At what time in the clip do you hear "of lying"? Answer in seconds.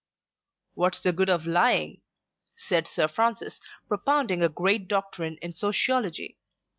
1.29-2.01